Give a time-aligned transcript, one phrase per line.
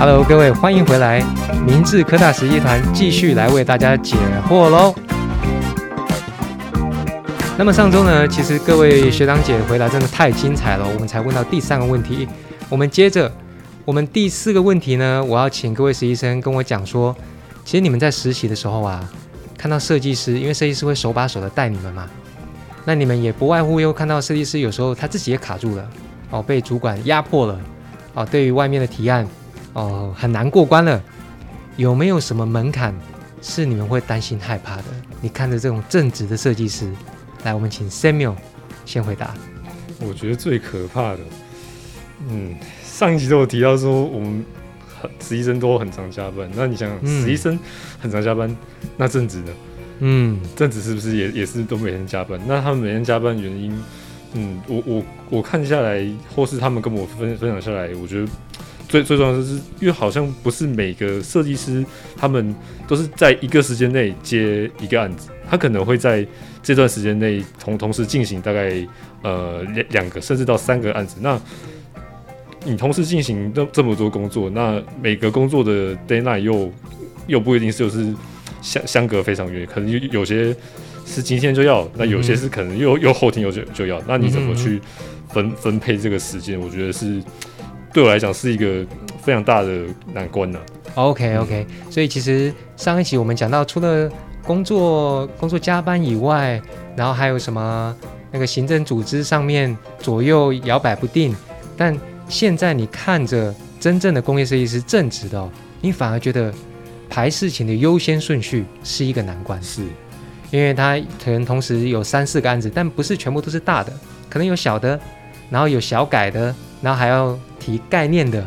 [0.00, 1.22] Hello，各位，欢迎回来，
[1.66, 4.16] 明治科大实习团继续来为大家解
[4.48, 4.94] 惑喽。
[7.58, 12.26] 那么上周呢，其实各位学长姐回答真的太精彩了，我们才问到第三个问题。
[12.70, 13.30] 我们接着，
[13.84, 17.14] 我们第四个问题呢，我要请各位实习生跟我讲说，
[17.66, 19.06] 其实你们在实习的时候啊，
[19.58, 22.08] 看到设计师，因为设计师会手把手的带你们嘛，
[22.86, 25.86] 那你们也不外乎又看到设计师有时候他自己也卡住了，
[26.30, 27.60] 哦，被主管压迫了，
[28.14, 29.28] 哦，对于外面的提案，
[29.72, 31.02] 哦，很难过关了。
[31.76, 32.94] 有没有什么门槛
[33.40, 34.84] 是你们会担心害怕的？
[35.20, 36.90] 你看着这种正直的设计师。
[37.44, 38.34] 来，我们请 Samuel
[38.84, 39.34] 先回答。
[40.00, 41.18] 我觉得最可怕的，
[42.28, 44.44] 嗯，上一集都有提到说，我们
[45.20, 46.50] 实习生都很常加班。
[46.54, 47.58] 那你想想，实习生
[47.98, 48.54] 很常加班，
[48.96, 49.52] 那正职呢？
[50.00, 52.38] 嗯，正职是不是也也是都每天加班？
[52.46, 53.78] 那他们每天加班原因，
[54.34, 58.28] 嗯，我我我看下来，或是他们跟我分分享下来，我觉得
[58.90, 61.82] 最最重要的是，因为好像不是每个设计师
[62.14, 62.54] 他们
[62.86, 66.26] 都是在一个时间内接一个案子，他可能会在。
[66.62, 68.86] 这段时间内同同时进行大概
[69.22, 71.40] 呃两两个甚至到三个案子，那
[72.66, 76.70] 你同时进行这这么多工作，那每个工作的 deadline 又
[77.26, 78.14] 又不一定是就是
[78.60, 80.54] 相相隔非常远，可能有有些
[81.06, 84.78] 是今天就要，那有些是可能又又后天又就就要，那你怎么去
[85.30, 86.60] 分分配这个时间？
[86.60, 87.22] 我觉得是
[87.92, 88.86] 对我来讲是一个
[89.20, 90.58] 非常大的难关呢。
[90.94, 94.10] OK OK，所以其实上一期我们讲到除了
[94.44, 96.60] 工作工作加班以外，
[96.96, 97.94] 然后还有什么
[98.32, 101.34] 那个行政组织上面左右摇摆不定。
[101.76, 101.96] 但
[102.28, 106.52] 现在你看着真正的工业设计师正职的哦，你反而觉得
[107.08, 109.60] 排事情的优先顺序是一个难关。
[109.62, 109.82] 是，
[110.50, 113.92] 因为他可能同时有三四个案子，但不是全部都是大的，
[114.28, 114.98] 可能有小的，
[115.50, 118.42] 然后有小改的，然后还要提概念的。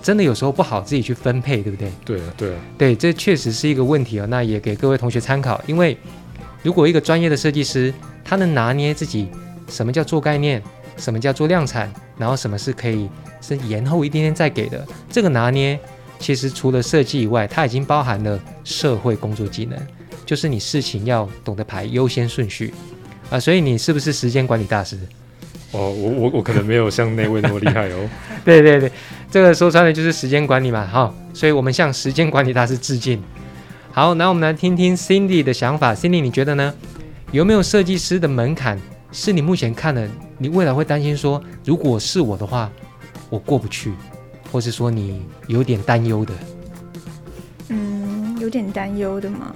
[0.00, 1.92] 真的有时候不好自己去分配，对不对？
[2.04, 4.26] 对啊，对啊，对，这确实是一个问题哦。
[4.26, 5.98] 那也给各位同学参考，因为
[6.62, 7.92] 如果一个专业的设计师，
[8.24, 9.28] 他能拿捏自己
[9.68, 10.62] 什么叫做概念，
[10.96, 13.10] 什么叫做量产，然后什么是可以
[13.42, 15.78] 是延后一点点再给的，这个拿捏
[16.18, 19.78] 其实除了设计以外，它已经包含了社会工作技能，
[20.24, 22.72] 就是你事情要懂得排优先顺序
[23.30, 23.38] 啊。
[23.38, 24.98] 所以你是不是时间管理大师？
[25.72, 28.08] 哦，我我我可能没有像那位那么厉害哦。
[28.42, 28.90] 对对对，
[29.30, 33.22] 这个说穿了就是时间管理嘛，哈，所以我们向时间管理大师致敬。
[33.92, 35.94] 好，那我们来听听 Cindy 的想法。
[35.94, 36.72] Cindy，你觉得呢？
[37.32, 38.80] 有没有设计师的门槛
[39.12, 40.08] 是你目前看的，
[40.38, 42.70] 你未来会担心说，如果是我的话，
[43.28, 43.92] 我过不去，
[44.50, 46.32] 或是说你有点担忧的？
[47.68, 49.54] 嗯，有点担忧的嘛。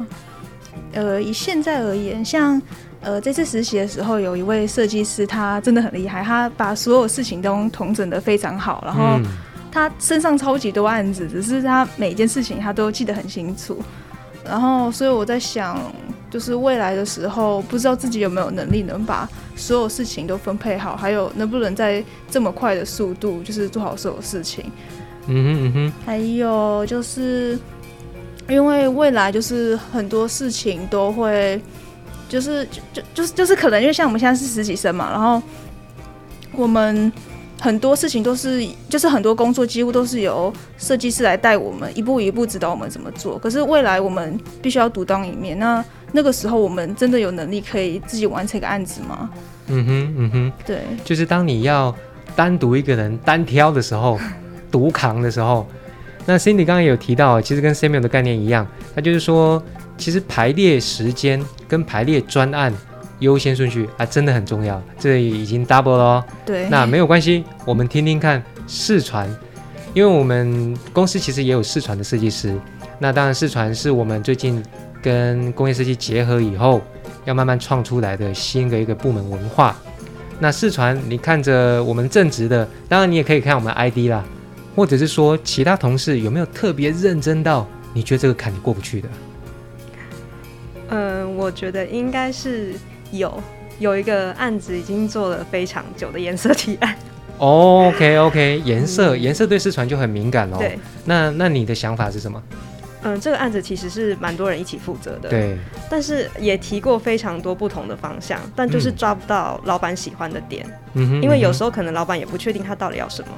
[0.92, 2.60] 呃，以现在而言，像。
[3.02, 9.20] 呃，这次实习的时候，有一位设计师，他真的很厉害，他把所有事情都统整的非常好，然后
[9.72, 13.82] 他身上超级多案子，只是他每一件事情他都记得很清楚。
[14.44, 15.80] 然后，所以我在想，
[16.30, 24.64] 就是未来的时候，不知道自己有没有能力能把所有事情都分配好，还有能不能在这么快的速度，就是做好所有事情。
[25.26, 25.92] 嗯哼嗯哼。
[26.06, 27.58] 还有就是，
[28.48, 31.60] 因为未来就是很多事情都会。
[32.32, 35.42] 就是就就就是就是可能因为像我们现在是实习生嘛，然后
[36.52, 37.12] 我们
[37.60, 43.38] 很多事情都是就是很多工作几乎都是由设计师来带我们一步一步指导我们怎么做。
[43.38, 49.28] 可是未来我们必须要独当一面，那那个时候我们真的有能力可以自己完成一个案子吗？
[49.66, 51.94] 嗯哼嗯哼，对，就是当你要
[52.34, 54.18] 单独一个人单挑的时候，
[54.72, 55.68] 独扛的时候，
[56.24, 59.62] 那 Cindy 刚刚有提到，其实跟 Samuel 的概念一样，他就是说。
[59.96, 62.72] 其实排列时间跟排列专案
[63.20, 64.82] 优先顺序啊，真的很重要。
[64.98, 66.24] 这已经 double 了哦。
[66.44, 69.28] 对，那没有关系，我们听听看试传，
[69.94, 72.58] 因为我们公司其实也有试传的设计师。
[72.98, 74.62] 那当然，试传是我们最近
[75.00, 76.80] 跟工业设计结合以后，
[77.24, 79.76] 要慢慢创出来的新的一个部门文化。
[80.38, 84.24] 那试传，你看着我们正直的，当然你也可以看我们 ID 啦，
[84.74, 89.08] 或者是说其他同事有没有特别认真到你觉得这个坎你过不去的？
[90.92, 92.74] 嗯，我觉得应该是
[93.10, 93.42] 有
[93.78, 96.94] 有一个案子已经做了非常久的颜色提案。
[97.38, 100.58] OK OK，颜色颜色对视传就很敏感哦。
[100.58, 102.40] 对，那那你的想法是什么？
[103.04, 105.28] 嗯，这个案子其实是蛮多人一起负责的。
[105.28, 105.58] 对，
[105.90, 110.64] 但是也提过非常多不同的方向，但就是抓不到老板喜欢的点。
[110.94, 113.28] 嗯哼，因为有时候可能老板也不确定他到底要什么。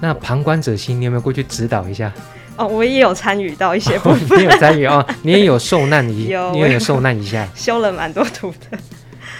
[0.00, 2.12] 那旁观者清，你有没有过去指导一下？
[2.56, 8.78] 哦，我也有参与到一些部分， 你有参与哦，你也有受难一， 你也有受难一下， 修了蛮多图的。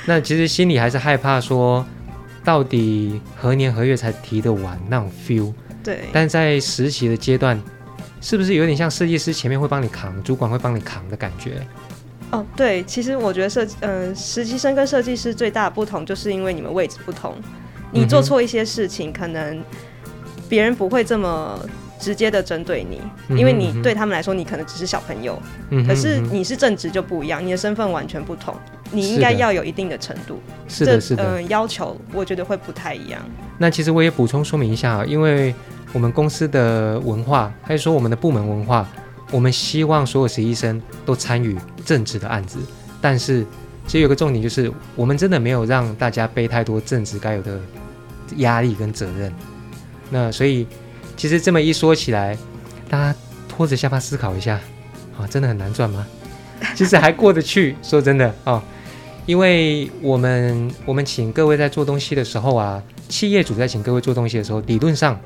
[0.07, 1.85] 那其实心里还是害怕，说
[2.43, 5.53] 到底何年何月才提得完那种 feel。
[5.85, 6.01] 对。
[6.12, 7.61] 但在实习的阶段，
[8.21, 11.61] 是不是有点像设计师前面会帮你扛，主管会帮你扛的感觉？
[12.31, 17.35] 哦，对，其实我觉得设嗯，实习生跟设计师最大的不同，就是因为你们位置不同。
[17.93, 19.63] 你做错一些事情，可能
[20.49, 21.59] 别人不会这么
[22.00, 23.00] 直接的针对你，
[23.38, 25.41] 因为你对他们来说，你可能只是小朋友。
[25.69, 25.87] 嗯。
[25.87, 28.55] 可是你是正职就不一样，你的身份完全不同，
[28.91, 30.41] 你应该要有一定的程度。
[30.67, 31.37] 是的，是的。
[31.37, 33.20] 嗯，要求我觉得会不太一样。
[33.58, 35.55] 那其实我也补充说明一下啊，因为
[35.93, 38.88] 我们公司的文化，还是说我们的部门文化。
[39.32, 42.58] 我们希望所有实习生都参与政治的案子，
[43.00, 43.46] 但是
[43.87, 47.61] 其实有个重点就是，我们真的没有让大家背太多政治该有的
[48.38, 49.32] 压力跟责任。
[50.11, 50.67] 那所以
[51.20, 52.34] 其实这么一说起来，
[52.88, 53.14] 大家
[53.46, 54.58] 拖着下巴思考一下，
[55.19, 56.06] 啊，真的很难赚吗？
[56.75, 57.76] 其实还过得去。
[57.82, 58.64] 说真的啊，
[59.26, 65.20] 因为我们我们请各位在做东西的时候啊，企业主在请各位做东西的时候，理论上。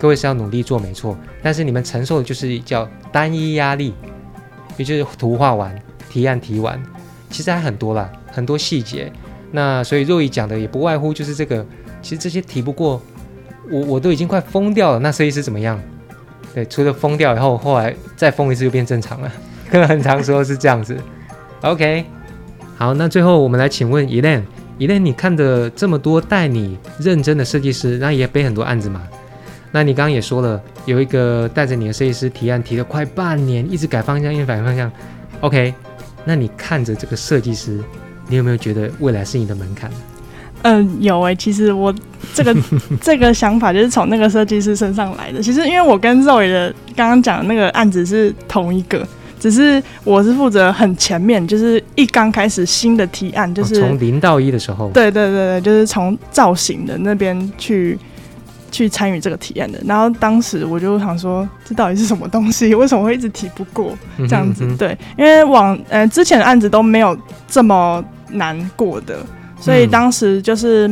[0.00, 3.94] 各位是要努力做没错，但是你们承受的就是叫单一压力，
[4.78, 6.82] 也就是图画完、提案提完，
[7.30, 9.12] 其实还很多啦，很多细节。
[9.52, 11.64] 那所以若雨讲的也不外乎就是这个，
[12.02, 13.00] 其实这些提不过，
[13.68, 14.98] 我我都已经快疯掉了。
[15.00, 15.80] 那设计师怎么样？
[16.54, 19.32] 对，除了疯掉以后，后来再疯一次就变正常了，
[19.70, 20.96] 可 能很长时候是这样子。
[21.60, 22.04] OK，
[22.76, 29.02] 好，那最后我们来请问 Elaine，Elaine，你看的这么多带你认真的设计师，那也背很多案子嘛？
[29.70, 34.90] 那你刚刚也说了，有一个带着你的设计师提案提了快半年，一直改方向，一直改方向。
[35.42, 35.72] OK，
[36.24, 37.78] 那你看着这个设计师，
[38.26, 39.88] 你有没有觉得未来是你的门槛？
[40.62, 41.34] 嗯，有诶。
[41.34, 41.94] 其实我
[42.34, 42.54] 这个
[43.00, 45.42] 这个想法就是从那个设计师身上来的。
[45.42, 49.06] 其实因为我跟肉爷的刚刚讲的那个案子是同一个，
[49.38, 54.90] 只是我是负责很前面，就是一刚开始新的提案，就是从零到一的时候。
[54.90, 57.98] 对对对对，就是从造型的那边去。
[58.72, 62.72] 去参与这个体验的，然后当时我就想说，这到底是什么东西？
[62.72, 63.98] 为什么会一直提不过
[64.28, 64.64] 这样子？
[64.78, 67.18] 对，因为往呃之前的案子都没有
[67.48, 69.18] 这么难过的，
[69.60, 70.88] 所以当时就是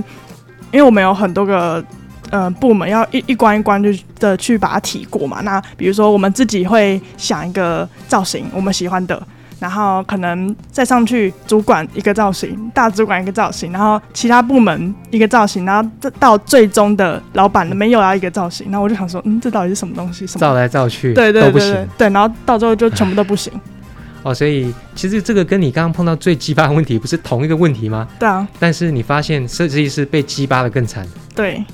[0.70, 1.82] 因为我们有很多个
[2.30, 5.40] 呃部门要一一关一关就的去把它提过嘛。
[5.42, 9.20] 那比如说我们自己会想一个造型，我们喜欢的。
[9.60, 20.24] 然后可能再上去，主管一个造型，大主管一个造型，然后其他部门一个造型，然后这到最终的老板没有要一个造型，那我就想说，嗯，这到底是什么东西？
[20.28, 23.52] 什么造来造去，对对对对对，然后到最后就全部都不行。
[24.22, 28.06] 哦，所以其实这个跟你刚刚碰到最鸡巴的问题不是同一个问题吗？
[28.18, 28.46] 对啊。
[28.58, 31.06] 但是你发现设计师被鸡巴的更惨。
[31.34, 31.64] 对。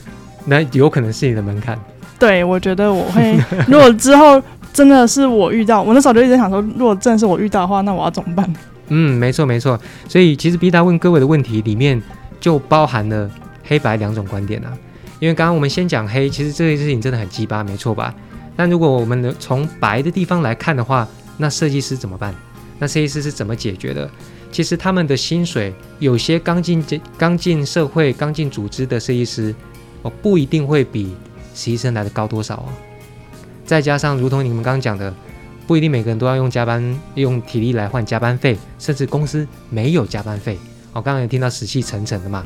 [0.47, 1.79] 那有可能是你的门槛。
[2.19, 3.39] 对，我觉得我会，
[3.69, 4.43] 如果之后。
[4.75, 8.53] 真的是我遇到，我那时候就一直想说，如果真的是我遇到的话，那我要怎么办？
[8.89, 9.79] 嗯，没错没错。
[10.09, 12.03] 所以其实 B 达问各位的问题里面
[12.41, 13.31] 就包含了
[13.63, 14.77] 黑白两种观点啊。
[15.21, 18.13] 因为刚刚我们先讲黑，其实这件事情真的很鸡巴，没错吧？
[18.57, 21.07] 但如果我们的从白的地方来看的话，
[21.37, 22.35] 那设计师怎么办？
[22.79, 24.11] 那设计师是怎么解决的？
[24.51, 29.55] 其实他们的薪水，有些刚进这刚进社会、刚进组织的设计师，
[30.03, 31.07] 哦，不一定会比
[31.55, 32.69] 实习生来的高多少哦。
[33.65, 35.13] 再加上，如同你们刚刚讲的，
[35.67, 40.59] 不一定每个人都要用加班、用体力来换加班费，甚至公司没有加班费。
[40.93, 42.45] 我刚刚也听到死气沉沉的嘛，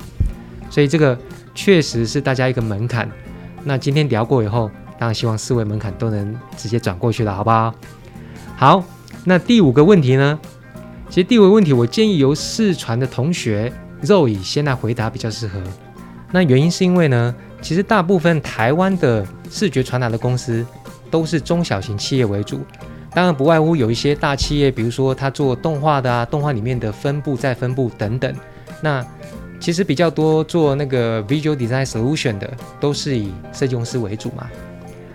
[0.71, 1.19] 所以这个
[1.55, 3.11] 确实是大家一个门槛。
[3.65, 7.75] 那今天聊过以后，当然希望四位门槛都能直接转过去了，好不好？
[8.59, 8.83] 好，
[9.23, 10.37] 那第五个问题呢？
[11.09, 13.73] 其实第五个问题，我建议由视传的同学
[14.03, 15.63] 肉以先来回答比较适合。
[16.33, 20.67] 那原因是因为呢，其实大部分台湾的视觉传达的公司。
[21.11, 22.61] 都是中小型企业为主，
[23.15, 28.31] 当然不外乎有一些大企业，比如说他做动画的啊，动画里面的分部再分部等等。
[28.83, 29.03] 那
[29.59, 34.51] 其实比较多做那个 visual design solution 的，都是以设计公司为主嘛。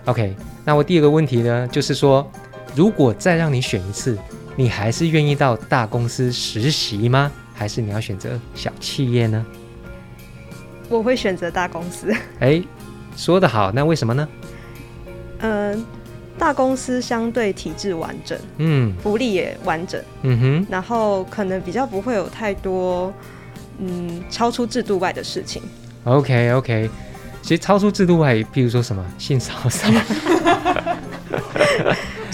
[0.06, 0.34] OK，
[0.64, 2.28] 那我第二个问题呢，就是说，
[2.74, 4.18] 如果再让你选一次，
[4.56, 7.30] 你还是愿意到大公司实习吗？
[7.54, 9.44] 还是你要选择小企业呢？
[10.88, 12.12] 我会选择大公司。
[12.40, 12.62] 哎，
[13.16, 14.28] 说得好，那为什么呢？
[15.38, 15.84] 嗯，
[16.38, 23.12] 大公司相对体制完整，嗯，福利也完整，嗯哼，然后可能比较不会有太多，
[23.78, 25.62] 嗯，超出制度外的事情。
[26.04, 26.90] OK OK，
[27.40, 29.70] 其实超出制度外，譬如说什么性骚扰，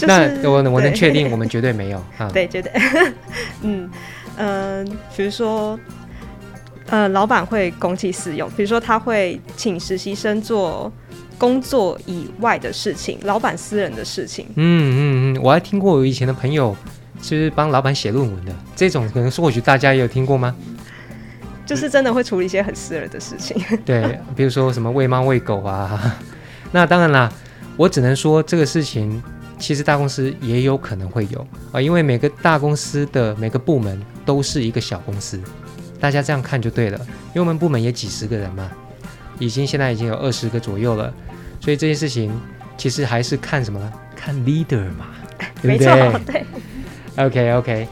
[0.07, 2.71] 那我我能确定，我们绝对没有 啊，对，绝对，
[3.63, 3.89] 嗯
[4.37, 5.79] 嗯，比如说，
[6.87, 10.91] 呃，老板会公器私用，比如说他会请实习生做。
[11.37, 14.45] 工作以外的事情，老板私人的事情。
[14.57, 16.77] 嗯嗯嗯，我还听过我以前的朋友，
[17.19, 20.55] 就是帮老板写论文的这种，可能或许大家也有听过吗？
[21.65, 23.59] 就是真的会处理一些很私人的事情。
[23.83, 26.15] 对，比如说什么喂猫喂狗啊。
[26.71, 27.31] 那当然啦，
[27.75, 29.19] 我只能说这个事情
[29.61, 35.39] 其实大公司也有可能会有啊，因为每个大公司的每个部门都是一个小公司，
[35.99, 36.97] 大家这样看就对了。
[37.27, 38.71] 因为我们部门也几十个人嘛，
[39.37, 41.13] 已经现在已经有二十个左右了，
[41.59, 42.31] 所以这件事情
[42.75, 43.93] 其实还是看什么呢？
[44.15, 45.07] 看 leader 嘛，
[45.61, 46.21] 对不对？
[46.25, 46.45] 对。
[47.17, 47.87] OK OK。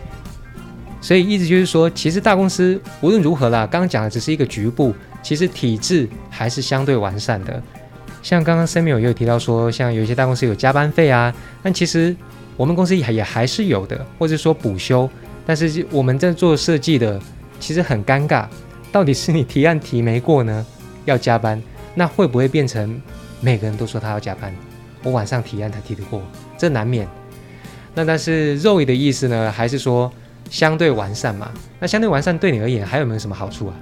[1.02, 7.62] 所以意思就是说，其实大公司无论如何啦，刚刚讲的只是一个局部，其实体制还是相对完善的。
[8.22, 11.34] 像刚刚 Samuel 也有提到说，像有一些大公司有加班费啊，
[11.64, 12.16] 但其实
[12.58, 15.10] 我们公司也也还是有的，或者说补休。
[15.46, 17.20] 但是我们在做设计的，
[17.60, 18.46] 其实很尴尬，
[18.92, 20.66] 到底是你提案提没过呢，
[21.06, 21.60] 要加班，
[21.96, 23.02] 那会不会变成
[23.42, 24.54] 每个人都说他要加班？
[25.02, 26.22] 我晚上提案才提得过，
[26.58, 27.08] 这难免。
[27.96, 30.12] 那但是 Roy 的意思呢，还是说
[30.50, 31.50] 相对完善嘛？
[31.80, 33.74] 那相对完善对你而言还有没有什么好处啊？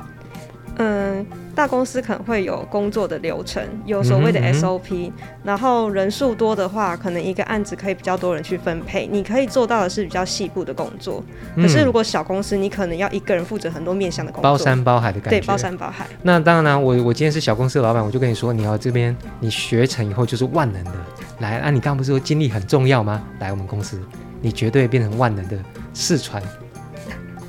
[0.78, 1.26] 嗯。
[1.58, 5.12] 大公司可能会有工作的流程，有所谓的 SOP，
[5.44, 11.24] 然后人数多的话，可能一个案子可以比较多人去分配，你可以做到的是比较细部的工作。
[11.56, 15.40] 可是如果小公司，你可能要一个人负责很多面向的工作，包山包海的感觉。
[15.40, 16.06] 对，包山包海。
[16.22, 20.92] 那当然，我我今天是小公司的老板，我就跟你说，你要这边你学成以后就是万能的。
[21.40, 23.24] 来，啊，你刚刚不是说精力很重要吗？
[23.40, 24.00] 来我们公司，
[24.42, 25.58] 你绝对变成万能的
[25.92, 26.40] 四川，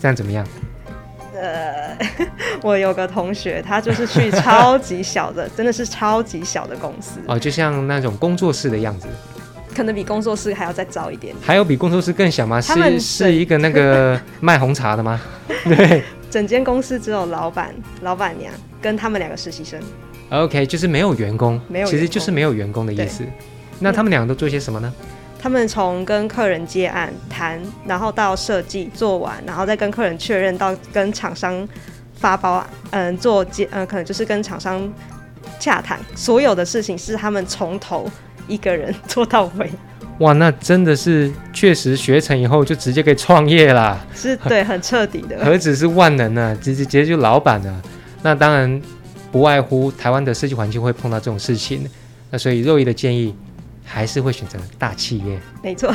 [0.01, 0.47] 这样怎么样？
[1.41, 1.97] 呃，
[2.63, 9.07] 我有个同学，他就是去超级小的，真的是超级小的公司哦，就像那种工作室的样子，
[9.75, 11.35] 可能比工作室还要再早一点。
[11.43, 12.61] 还有比工作室更小吗？
[12.61, 15.21] 是是一个那个 卖红茶的吗？
[15.65, 18.53] 对，整间公司只有老板、老板娘
[18.83, 19.81] 跟他们两个实习生。
[20.31, 23.25] OK，就是没有员工，没有，其实就是没有员工的意思。
[23.79, 24.93] 那他们两个都做些什么呢？
[25.41, 31.67] 他们从跟客人接案谈，然后到设计做完，然后再跟客人确认，到跟厂商
[32.15, 34.93] 发包，嗯，做接，嗯，可能就是跟厂商
[35.61, 38.11] 洽谈，所有的事情是他们从头
[38.49, 39.71] 一个人做到尾。
[40.19, 46.59] 哇，那真的是确实学成以后就直接可以创业啦，是对，很彻底的，何止是万能呢？
[46.61, 47.83] 直接直接就老板了。
[48.23, 48.83] 那当然
[49.31, 51.89] 不外乎台湾的设计环境会碰到这种事情，
[52.31, 53.33] 那所以肉毅的建议。
[53.89, 55.91] 还是会选择大企业，没错。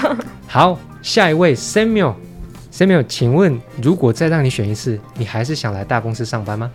[0.48, 6.72] 好，下一位 Samuel，Samuel，请问如果再让你选一次，你还是想来大公司上班吗？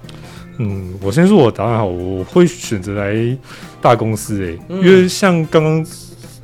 [0.58, 3.36] 嗯，我先说我答案好，我会选择来
[3.80, 5.84] 大公司诶，因为像刚刚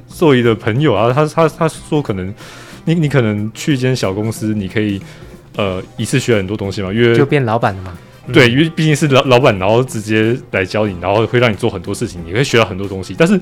[0.09, 2.35] 座椅的朋友啊，他他他说可能
[2.85, 5.01] 你你可能去一间小公司，你可以
[5.57, 7.97] 呃一次学很多东西嘛，因为就变老板了嘛。
[8.33, 13.41] 对，因为毕竟是老老板，然后直接来教你，然后会让你做很多事情，你会学到很多东西，但是。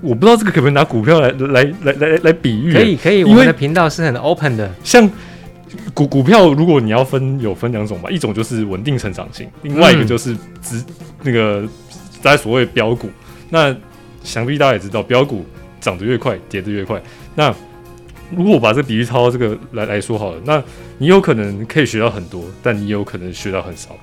[0.00, 2.72] 我不知道这个可不可以拿股票来来来来来比喻？
[2.72, 4.70] 可以可以，我们的频道是很 open 的。
[4.84, 5.08] 像
[5.92, 10.82] 股股票，如果你要分，有分两种吧，一种就是稳定成长型，另外一个就是直
[11.22, 11.66] 那个
[12.22, 13.08] 大家所谓标股。
[13.50, 13.74] 那
[14.22, 15.44] 想必大家也知道，标股
[15.80, 17.00] 涨得越快，跌得越快。
[17.34, 17.54] 那
[18.36, 20.62] 如果把这个比喻套到这个来来说好了，那
[20.98, 23.96] 你有可能可以学到很多，但你有可能学到很少。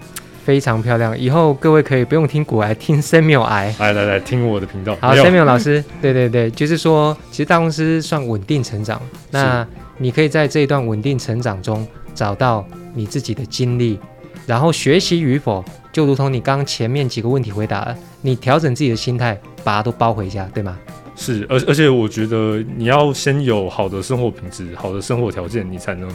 [0.46, 4.98] 非常漂亮，以后各位可以不用听古癌听 Samuel 来来来来听我的频道。
[5.00, 9.66] 好，Samuel 老师，对对对，就是说，其实大公司算稳定成长，那
[9.98, 13.98] 你可以在这一段稳定成长中找到你自己的经历，
[14.46, 20.78] 然后学习与否，就如同你刚前面几个问题回答了，你调整自己的心态，把它都包回家，对吗？
[21.16, 26.10] 是，而而且我觉得你要先有好的生活品质、好的生活条件，你才能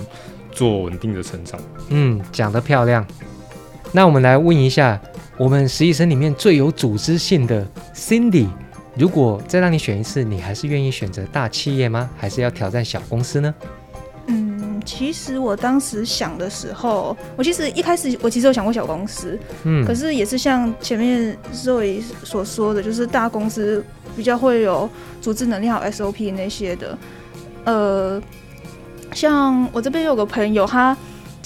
[0.51, 1.59] 做稳定的成长。
[1.91, 3.07] 嗯，讲得漂亮。
[3.91, 5.01] 那我们来问一下，
[5.39, 8.47] 我们实习生里面最有组织性的 Cindy，
[8.95, 12.09] 如果再让你选一次，你还是愿意选择大企业吗？
[12.17, 13.55] 还是要挑战小公司呢？
[14.27, 23.83] 嗯，其实我当时想的时候，我其实一开始我其实有想过小公司，嗯，可是也是像前面 Zoe 所说的，就是大公司
[24.15, 24.89] 比较会有
[25.23, 26.99] 组织能力好 SOP 那些的。
[27.65, 28.23] 呃，
[29.15, 30.95] 像我这边有个朋友，他。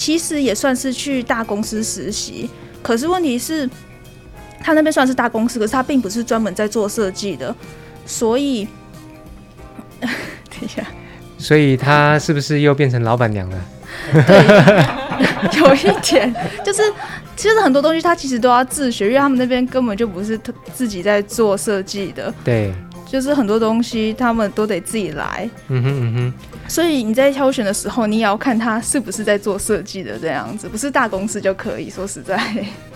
[0.03, 2.49] 其实也算是去大公司实习，
[2.81, 3.69] 可是问题是，
[4.59, 7.55] 他那边算是大公司，可是他并不是专门在做设计的，
[8.05, 8.67] 所以，
[10.01, 10.85] 等一下，
[11.37, 13.57] 所以他是不是又变成老板娘了？
[14.11, 16.81] 对， 有一点，就是
[17.37, 22.33] 其实很多东西他其实都要自学，因为他们那边根本就不是他自己在做设计的。
[22.43, 22.73] 对。
[23.05, 26.33] 就是很多东西他们都得自己来，嗯哼嗯哼，
[26.73, 32.35] 所以你在挑选的时候，你也要看他是不是在做设计的这样子，不是大公司就可以说实在。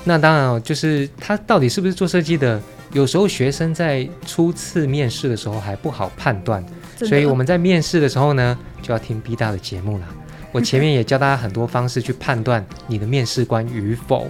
[0.04, 2.60] 那当然哦，就是他到底是不是做设计的，
[2.92, 6.66] 有时候学生在初次面试的时候还不好判断，
[7.06, 10.08] 所以我们在面试的时候呢，就要听 B 大的节目了。
[10.52, 14.28] 我前面也教大家很多方式去判断你的面试官与否。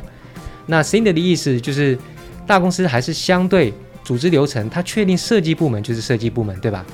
[0.65, 1.97] 那 Cindy 的意思就是，
[2.45, 3.73] 大公司还是相对。
[4.03, 6.85] 组织流程，他确定设计部门就是设计部门，对吧？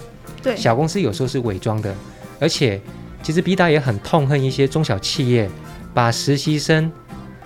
[0.42, 1.94] 对，小公司有时候是伪装的，
[2.40, 2.80] 而且
[3.22, 5.50] 其实 B 达也很痛恨一些中小企业
[5.94, 6.92] 把实习生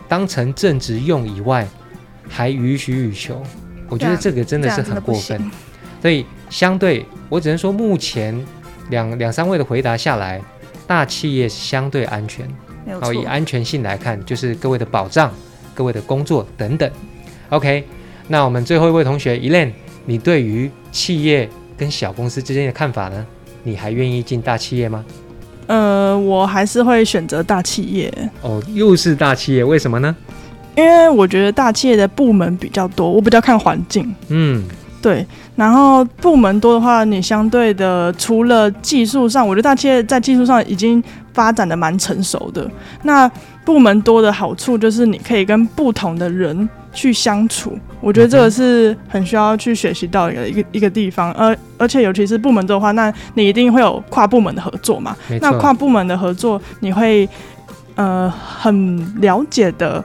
[0.07, 1.67] 当成正职用以外，
[2.27, 3.43] 还予取予求。
[3.89, 5.51] 我觉得这个真的是很过分。
[6.01, 8.45] 所以相对，我只能说目前
[8.89, 10.41] 两两三位的回答下来，
[10.85, 12.47] 大企业相对安全。
[13.01, 15.31] 好，以安全性来看，就是各位的保障、
[15.73, 16.89] 各位的工作等等。
[17.49, 17.83] OK，
[18.27, 19.71] 那我们最后一位同学 Elaine，
[20.05, 23.25] 你对于企业跟小公司之间的看法呢？
[23.63, 25.03] 你还愿意进大企业吗？
[25.67, 28.13] 呃，我还是会选择大企业。
[28.41, 30.15] 哦，又是大企业，为什么呢？
[30.75, 34.15] 因为我觉得大企业的部门比较多，我比较看环境。
[34.29, 34.63] 嗯，
[35.01, 35.25] 对。
[35.55, 42.69] 然后部门多的话，你相对的除了技术上，我觉得大企业在技术上已经发展的蛮成熟的。
[43.01, 43.29] 那
[43.65, 51.31] 部门多的好处就是你可以跟不同的人去相处，我觉得这个是很需要去学习到一个一个一个地方。
[51.33, 55.15] 而而且尤其是部门多的话，那你一定会有跨部门的合作嘛？
[55.39, 57.29] 那跨部门的合作，你会
[57.93, 60.03] 呃很了解的。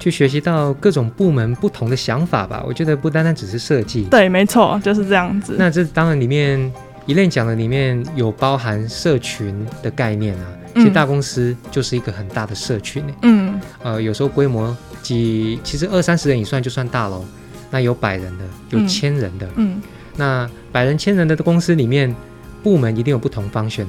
[0.00, 2.60] 去学习到各种部门不同的想法吧。
[2.66, 5.54] 我觉得不单单只是设计，对，没错，就是这样子。
[5.56, 6.72] 那这当然里面
[7.06, 10.46] 一类讲的里面有包含社群的概念啊。
[10.74, 17.24] 其实大公司就是一个很大的社群嗯，呃，有时候规模几，其实二三十人以上就算大喽。
[17.70, 19.48] 那有百人的，有千人的。
[19.56, 19.80] 嗯，
[20.16, 22.14] 那百人、千人的公司里面，
[22.62, 23.86] 部门一定有不同方选，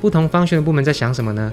[0.00, 1.52] 不同方选的部门在想什么呢？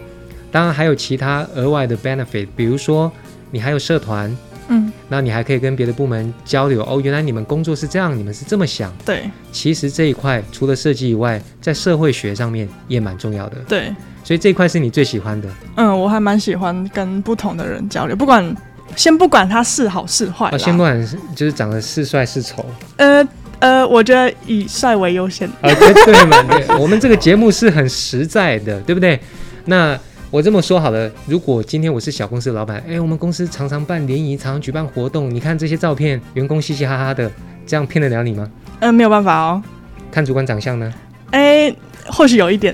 [0.51, 3.12] 当然还有其他额外的 benefit，比如说。
[3.53, 4.34] 你还有社团，
[4.74, 7.01] 嗯，那你还可以跟别的部门交流哦。
[7.04, 8.90] 原来你们工作是这样，你们是这么想。
[9.06, 13.58] 对，其实这一块除了设计以外，在社会学上面也蛮重要的。
[13.68, 15.50] 对，所以这一块是你最喜欢的。
[15.75, 18.56] 嗯，我还蛮喜欢跟不同的人交流，不管
[18.96, 22.66] 先不管他是好是坏，先不管就是长得是帅是丑。
[22.96, 23.28] 呃
[23.60, 25.48] 呃，我觉得以帅为优先。
[25.60, 29.20] 啊，对对嘛，对，我们这个节目是很实在的，对不对？
[29.66, 30.00] 那。
[30.31, 37.29] 我这么说好了，如果今天我是小公司的老板，哎，我们公司常常办联谊，常常举办活动，你看这些照片，员工嘻嘻哈哈的，
[37.67, 38.50] 这样骗得了你吗？
[38.79, 39.61] 嗯，没有办法哦。
[40.09, 40.94] 看主管长相呢？
[41.31, 42.74] 哎，或许有一点。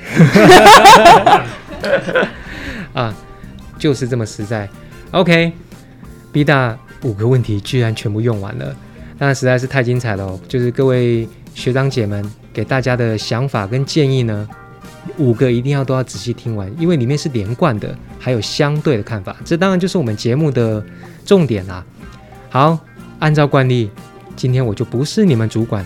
[2.94, 3.12] 啊，
[3.80, 4.70] 就是这么实在。
[5.10, 8.76] OK，B 大五个问题居然全部用完了，
[9.18, 10.40] 那实在是太精彩了。
[10.48, 14.48] 就是各位学长姐们给大家的想法跟建议呢？
[15.18, 20.84] 五个一定要都要仔细听完，因为里面是连贯的，还有相对的看法，这当然就是我们节目的
[21.26, 21.84] 重点啦。
[22.50, 22.78] 好，
[23.20, 23.90] 按照惯例，
[24.36, 25.86] 今天我就不是你们主管，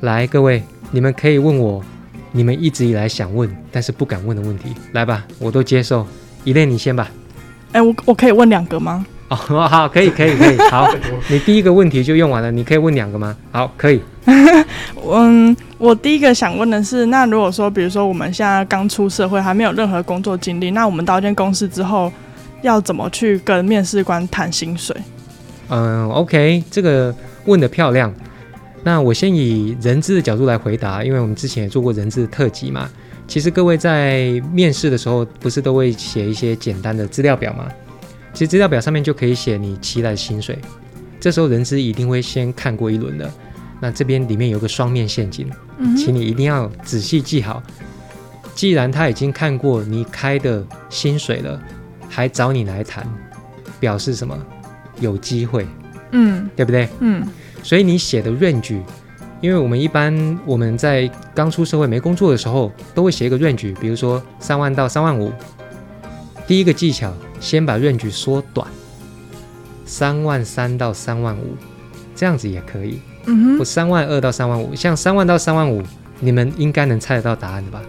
[0.00, 1.84] 来，各位，你们可以问我
[2.32, 6.06] 你们一直以来想问但是不敢问的问题，来吧，我都接受。
[6.44, 7.10] 一类你先吧。
[7.72, 9.04] 哎，我我可以问两个吗？
[9.28, 10.56] 哦，好，可以，可以，可以。
[10.70, 10.88] 好，
[11.28, 13.36] 你第一个问题就用完了，你可以问两个吗？
[13.52, 14.00] 好，可以。
[15.12, 22.12] 嗯，我第一个想问的是，那如果说，比如说我们现在刚出社会，还没有任何工作经历，那我们到一间公司之后，
[22.62, 24.96] 要怎么去跟面试官谈薪水？
[25.68, 27.14] 嗯，OK，这个
[27.46, 28.12] 问的漂亮。
[28.84, 32.88] 那我先以人资的角度来回答，因为我们之前也做过人资特辑嘛。
[33.26, 37.66] 其实各位在面试的时候，不是都会写一些简单的资料表吗？
[38.32, 40.58] 其实资料表上面就可以写你期待的薪水，
[41.20, 43.30] 这时候人资一定会先看过一轮的。
[43.80, 45.50] 那这边里面有个双面陷阱，
[45.96, 47.62] 请你一定要仔细记好。
[48.54, 51.60] 既然他已经看过你开的薪水了，
[52.08, 53.06] 还找你来谈，
[53.78, 54.36] 表示什么？
[55.00, 55.66] 有机会，
[56.12, 56.88] 嗯，对不对？
[57.00, 57.26] 嗯。
[57.62, 58.80] 所以你写的 range，
[59.40, 65.32] 因为我们一般我们在刚出社会没工作的时候，都会写一个 range，比如说三万到三万五。
[66.46, 67.12] 第一个技巧。
[67.40, 68.66] 先把 range 缩短，
[69.86, 71.54] 三万三到三万五，
[72.16, 73.00] 这样子也可以。
[73.28, 75.82] 嗯，我三万二到三万五，像三万到三万五，
[76.18, 77.80] 你们应该能猜得到答案的吧？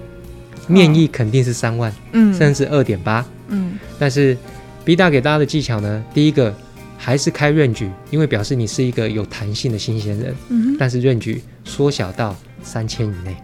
[0.68, 3.80] 面议肯定是三万，嗯，甚至二点八，嗯。
[3.98, 4.38] 但是
[4.86, 6.54] B 大给大家的技巧呢，第一个
[6.98, 10.36] 还是开 range，因为表示你是一个有弹性的新鲜人。
[10.50, 13.36] 嗯，但是 range 缩小到三千以内，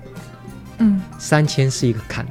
[0.77, 2.25] 嗯，三千是一个坎。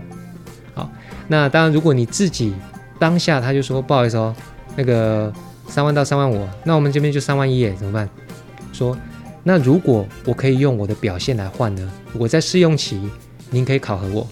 [0.75, 0.91] 好，
[1.27, 2.55] 那当然如果你自己。
[2.97, 4.35] 当下他就说不好意思哦，
[4.77, 5.31] 那个
[5.67, 8.09] 三万到三万五，那我们这边就三万一耶，怎么办？
[8.73, 8.97] 说
[9.47, 11.93] 那如果我可以用我的表现来换呢？
[12.15, 12.99] 我在试用期，
[13.51, 14.27] 您可以考核我，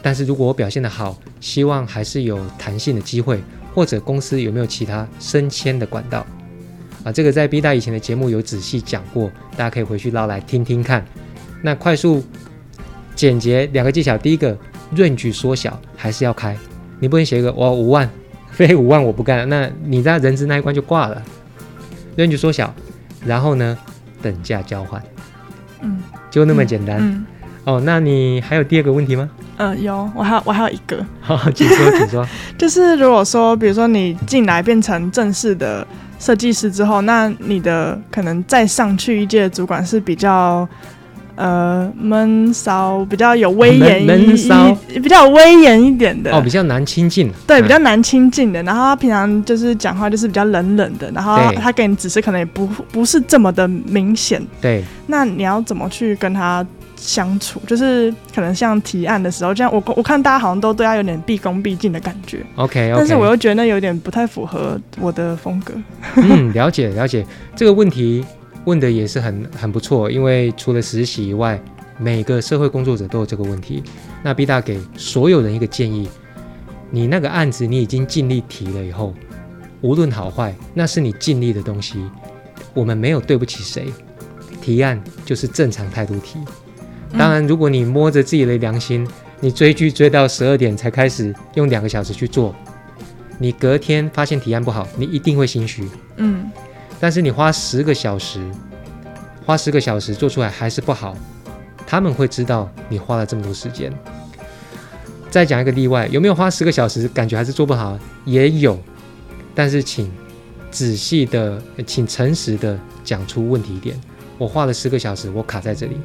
[0.00, 3.42] 但是如果我表现的好，希望还是有弹性的机会，
[3.74, 6.26] 或者公司有没有其他升迁的管道
[7.04, 7.12] 啊？
[7.12, 11.04] 这个在 B 大以前的节目有仔细讲过，大家可以回去捞来听听看。
[11.62, 12.24] 那快速
[13.14, 14.56] 简洁两个技巧，第一个
[14.92, 16.56] 润距缩小还是要开。
[16.98, 18.08] 你不能写一个我五万，
[18.50, 21.22] 非五万我不干，那你在人资那一关就挂了。
[22.16, 22.74] 认知缩小，
[23.26, 23.76] 然后呢，
[24.22, 25.02] 等价交换，
[25.82, 25.98] 嗯，
[26.30, 27.24] 就那么简单。
[27.64, 29.28] 哦，那你还有第二个问题吗？
[29.56, 32.24] 嗯，有，我还有我还有一个， 好，请说， 请说。
[32.56, 35.84] 就是如果说，比如说你进来变成正式的
[36.20, 40.68] 设计师之后，那你的可能再上去一届的主管是比较
[41.36, 46.32] 呃闷骚，比较有威严，闷骚，比较有威严一点的。
[46.32, 47.30] 哦，比较难亲近。
[47.46, 48.62] 对，比较难亲近的。
[48.64, 54.44] 然后他平常就是讲话就是比较冷冷的，然后他给你指示可能也不不是这么的明显。
[54.60, 54.82] 对。
[55.06, 56.66] 那你要怎么去跟他？
[56.98, 62.38] 相处就是可能像提案的时候，这样我我看大家好像都对他有点毕恭毕敬的感觉。
[62.56, 65.74] OK，但是我又觉得那有点不太符合我的风格。
[66.16, 68.24] 嗯，了解了解，这个问题
[68.66, 71.60] 问的也是很很不错，因为除了实习以外，
[71.98, 73.82] 每个社会工作者都有这个问题。
[74.22, 76.08] 那 B 大给所有人一个建议：
[76.90, 79.14] 你那个案子你已经尽力提了以后，
[79.80, 82.04] 无论好坏，那是你尽力的东西，
[82.74, 83.86] 我们没有对不起谁。
[84.60, 86.40] 提案就是正常态度提。
[87.16, 89.06] 当然，如果你摸着自己的良心，
[89.38, 92.52] 你追剧追到十二点才开始用两个小时去做，
[93.38, 95.88] 你隔天发现提案不好，你一定会心虚。
[96.16, 96.50] 嗯。
[96.98, 98.40] 但是你花十个小时，
[99.44, 101.16] 花十个小时做出来还是不好，
[101.86, 103.92] 他们会知道你花了这么多时间。
[105.30, 107.98] 再讲一个例外，有没有花十个小时感觉还是做不好？
[108.24, 108.78] 也有。
[109.54, 110.10] 但是请
[110.70, 113.98] 仔细的，请诚实的讲出问题点。
[114.38, 115.96] 我花了十个小时，我卡在这里。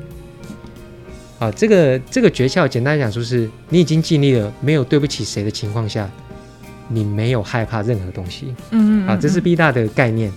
[1.39, 6.09] 啊，这个这个诀窍，简单讲就是，你已经尽力了，没有对不起谁的情况下，
[6.87, 8.53] 你没有害怕任何东西。
[8.71, 9.07] 嗯嗯。
[9.07, 10.31] 啊，这是 B 大的概念。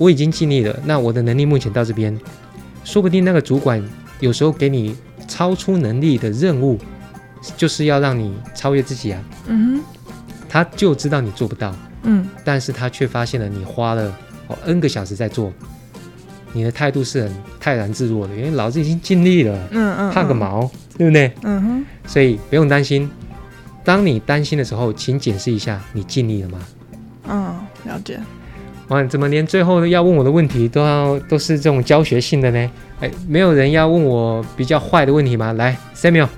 [0.00, 2.18] 我已经尽力了，那我的能力目前到这边，
[2.84, 3.86] 说不定那个主管
[4.18, 4.96] 有时候给你
[5.28, 6.78] 超出能力的任务，
[7.54, 9.22] 就是要让你超越自己啊。
[9.46, 9.84] 嗯哼。
[10.48, 11.76] 他就知道你做不到。
[12.04, 12.26] 嗯。
[12.42, 14.10] 但是他却发现了你花了
[14.46, 15.52] 哦 N 个小时在做。
[16.54, 21.30] 你的态度是很泰然自若的，因为老子已经尽力了，嗯嗯，怕个毛，对不对？
[21.42, 23.08] 嗯哼，所以不用担心。
[23.84, 26.58] 当你担心的时候，请检视一下，你尽力了吗？
[27.28, 28.18] 嗯，了解。
[28.90, 32.70] 哇，怎么连最后要问我的问题都要都是这种教学性的呢？
[33.00, 35.52] 哎，没有人要问我比较坏的问题吗？
[35.54, 36.28] 来，Samuel。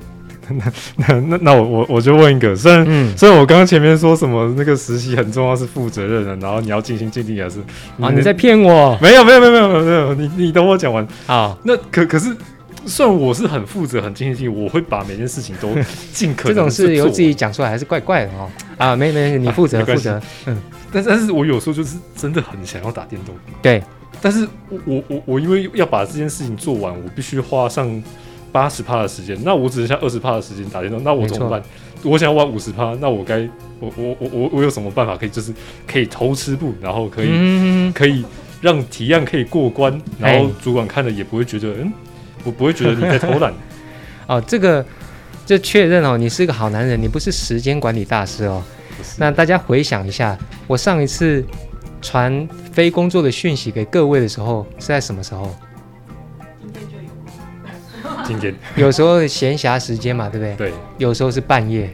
[0.48, 0.64] 那
[0.96, 2.84] 那那那我我我就问一个，虽然
[3.16, 7.60] 虽然我刚刚前面说什么那个实习很重要是负责任的，然后你要尽心尽力还是
[8.00, 8.98] 啊你在骗我？
[9.00, 11.56] 没有没有没有没有没有，你你等我讲完啊。
[11.62, 12.36] 那可可是，
[12.84, 15.68] 虽然我是很负责很尽心尽力，我会把每件事情都
[16.12, 16.56] 尽可能。
[16.56, 18.50] 这种事由自己讲出来还是怪怪的哦。
[18.76, 20.20] 啊，没没你负责负责。
[20.46, 20.58] 嗯，
[20.92, 23.34] 但但是我有时候就是真的很想要打电动。
[23.62, 23.82] 对，
[24.20, 24.46] 但是
[24.84, 28.02] 我我我因为要把这件事情做完，我必须花上。
[28.52, 31.62] 八十帕的时间，那我只剩下二十帕的时间打电动，那我怎么办？
[32.02, 33.48] 我想要玩五十趴，那我该
[33.80, 35.54] 我我我我我有什么办法可以就是
[35.86, 38.22] 可以偷吃步，然后可以可以
[38.60, 41.90] 让提案可以过关，然后主管看了也不会觉得嗯，
[42.44, 43.50] 我不会觉得你在偷懒。
[44.28, 44.84] 哦，这个
[45.46, 48.62] 这确认哦，你是一个好男人，你不是时间管理大师哦。
[49.16, 50.36] 那大家回想一下，
[50.66, 51.44] 我上一次
[52.00, 55.54] 传非工作的讯息给各位的时候是在什么时候？
[58.24, 60.56] 今天有时候闲暇时间嘛，对不对？
[60.70, 60.72] 对。
[60.96, 61.90] 有时候是半夜，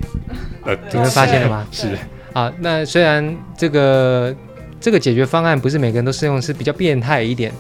[0.64, 1.66] 呃，你们发现了吗？
[1.73, 1.97] 是。
[2.35, 4.35] 啊，那虽然这个
[4.79, 7.51] 这个解决方案不是每个人都适用，是比较变态一点。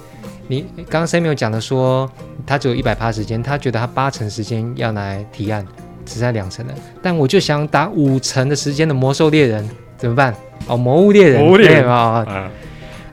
[0.46, 2.08] 你刚刚 Samuel 讲的说，
[2.46, 5.66] 他只有一百趴时间，他觉得他八成时间要来提案，
[6.08, 6.74] 只在两成的。
[7.02, 10.34] 但我就想打五成的时间的魔兽猎人，怎么办？
[10.66, 12.50] 哦，魔物猎人，魔物猎人啊。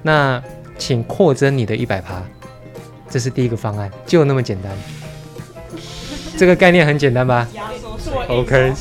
[0.02, 0.42] 那
[0.78, 2.24] 请扩增你的一百趴，
[3.10, 4.72] 这是第一个方案，就那么简单。
[6.38, 7.48] 这个概念很简单吧
[8.28, 8.74] ？OK，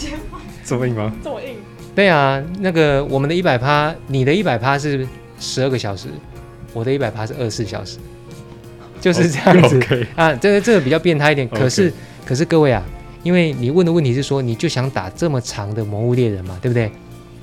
[0.64, 1.12] 这么硬吗？
[1.22, 1.56] 这么硬？
[1.94, 5.06] 对啊，那个我们的一百趴，你的一百趴是
[5.38, 6.08] 十二个小时，
[6.72, 7.98] 我的一百趴是二十四小时，
[9.00, 10.34] 就是这样子啊。
[10.34, 11.92] 这个这个比较变态一点，可是
[12.26, 12.82] 可是各位啊，
[13.24, 16.92] 因为你问的问题是说，你就想打这么长的魔物猎人嘛，对不对？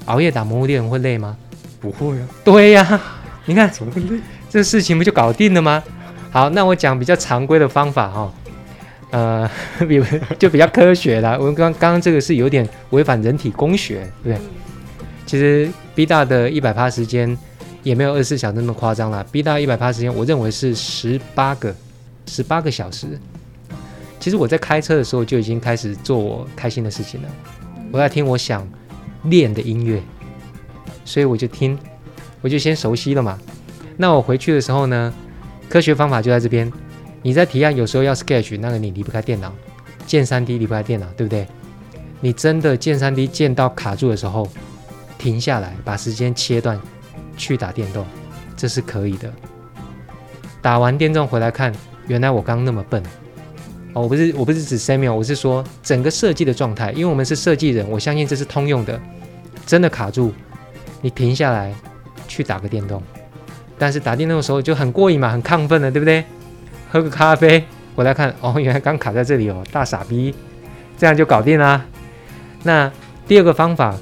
[0.05, 1.35] 熬夜打魔物猎人会累吗？
[1.81, 2.27] 不会啊。
[2.43, 3.01] 对呀，
[3.45, 4.19] 你看怎么会累？
[4.49, 5.83] 这事情不就搞定了吗？
[6.29, 8.33] 好，那我讲比较常规的方法哈。
[9.09, 9.49] 呃，
[9.89, 10.01] 比
[10.39, 11.37] 就比较科学了。
[11.37, 14.41] 我们刚刚刚这个是有点违反人体工学，对不对？
[15.25, 17.37] 其实 B 大的一百趴时间
[17.83, 19.25] 也没有二十四小时那么夸张啦。
[19.31, 21.75] B 大一百趴时间，我认为是十八个
[22.27, 23.19] 十八个小时。
[24.21, 27.27] 其实我在开车的时候就已经开始做我开心的事情了。
[27.91, 28.65] 我在听我想
[29.23, 30.01] 练的音乐，
[31.03, 31.77] 所以我就听，
[32.39, 33.37] 我就先熟悉了嘛。
[33.97, 35.11] 那我回去的时候呢，
[35.67, 36.71] 科学方法就在这边。
[37.23, 39.51] 你在提案有时候要 sketch，那个你离不开电脑，
[40.05, 41.47] 建三 D 离不开电脑，对不对？
[42.19, 44.47] 你真的建三 D 建到卡住的时候，
[45.17, 46.79] 停下来，把时间切断，
[47.35, 48.05] 去打电动，
[48.55, 49.31] 这是可以的。
[50.61, 51.73] 打完电动回来看，
[52.07, 53.03] 原来我刚那么笨，
[53.93, 58.99] 哦，我不是我不是指 Samuel，我是说整个设计的状态，因为我们是设计人，我相信这是通用的。
[59.65, 60.33] 真的卡住，
[61.01, 61.73] 你停下来
[62.27, 63.01] 去打个电动，
[63.77, 66.23] 但是打电动的时候就很过瘾嘛，很亢奋的，对不对？
[66.89, 67.63] 喝个咖啡，
[67.95, 70.33] 回来看，哦，原来刚卡在这里哦，大傻逼，
[70.97, 71.85] 这样就搞定啦。
[72.63, 72.91] 那
[73.27, 73.95] 第二个方法，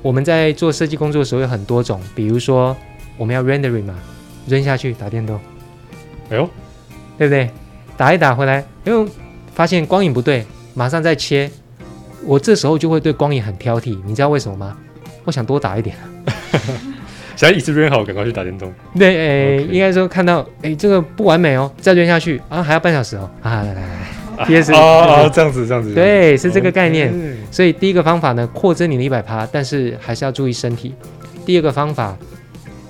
[0.00, 2.74] 我们在做设计工作的时候有很多种，比如说
[3.18, 3.94] 我们要 rendering 嘛，
[4.46, 5.38] 扔下去打电动，
[6.30, 6.48] 哎呦，
[7.18, 7.50] 对不对？
[7.96, 9.10] 打一打回来，因为
[9.60, 10.42] 发现光影不对，
[10.72, 11.50] 马上再切。
[12.24, 14.74] 我这时候就会对光影很挑剔，你知道为什么吗？
[15.24, 15.94] 我想多打一点。
[17.36, 18.72] 想一次扔好，赶快去打电动。
[18.98, 23.30] 对，诶，应该说看到，诶，这个不完美哦，再扔下去啊，还要半小时哦。
[23.42, 23.82] 啊，来来
[24.38, 24.72] 来，P.S.
[24.72, 25.92] 啊，这样子，这样子。
[25.92, 27.12] 对，是这个概念。
[27.50, 30.94] 所以第一个方法呢，扩增你的一百趴，但是还是要注意身体。
[31.44, 32.16] 第二个方法，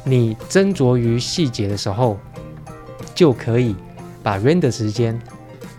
[0.04, 2.16] 你斟酌于细节的时候，
[3.12, 3.74] 就可以
[4.22, 5.20] 把 render 时间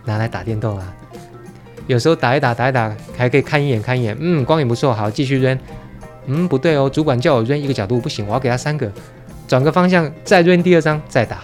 [0.05, 0.93] 拿来打电动啊。
[1.87, 5.57] 有时候打一打，打一打，还可以看一眼，看一眼，嗯，光影不错，好，继续扔。
[6.27, 8.89] 嗯，不对哦，主管叫我扔一个角度，不行，我要给他三个，
[9.47, 11.39] 转个方向，再扔第二张，再打，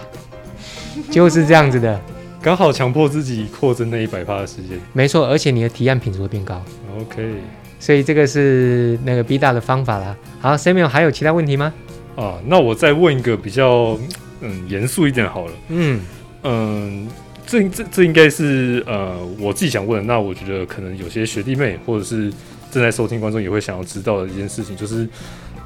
[1.09, 1.99] 就是这样子的。
[2.39, 6.63] 刚好强迫自己扩增那一百趴的时间，没错，而且你的提案品质会变高。
[6.97, 7.41] OK，
[7.79, 10.15] 所以这个是那个 B 大的方法啦。
[10.39, 11.73] 好，Samuel 还有其他问题吗？
[12.15, 13.97] 啊，那我再问一个比较
[14.41, 15.51] 嗯严肃一点好了。
[15.69, 15.99] 嗯
[16.43, 17.07] 嗯。
[17.47, 20.05] 这这这应该是呃我自己想问的。
[20.05, 22.31] 那我觉得可能有些学弟妹或者是
[22.69, 25.07] 正在收听观众也会想要知道的一件事情，就是